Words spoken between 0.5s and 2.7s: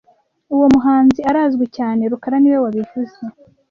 Uwo muhanzi arazwi cyane rukara niwe